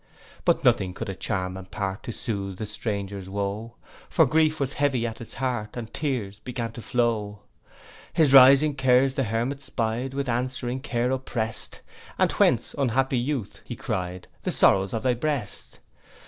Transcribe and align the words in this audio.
But 0.45 0.63
nothing 0.63 0.95
could 0.95 1.09
a 1.09 1.15
charm 1.15 1.55
impart 1.55 2.01
To 2.05 2.11
sooth 2.11 2.57
the 2.57 2.65
stranger's 2.65 3.29
woe; 3.29 3.75
For 4.09 4.25
grief 4.25 4.59
was 4.59 4.73
heavy 4.73 5.05
at 5.05 5.19
his 5.19 5.35
heart, 5.35 5.77
And 5.77 5.93
tears 5.93 6.39
began 6.39 6.71
to 6.71 6.81
flow. 6.81 7.41
His 8.11 8.33
rising 8.33 8.73
cares 8.73 9.13
the 9.13 9.25
hermit 9.25 9.61
spy'd, 9.61 10.15
With 10.15 10.27
answering 10.27 10.79
care 10.79 11.11
opprest: 11.13 11.81
'And 12.17 12.31
whence, 12.31 12.73
unhappy 12.75 13.19
youth,' 13.19 13.61
he 13.63 13.75
cry'd, 13.75 14.27
'The 14.41 14.51
sorrows 14.51 14.93
of 14.95 15.03
thy 15.03 15.13
breast? 15.13 15.79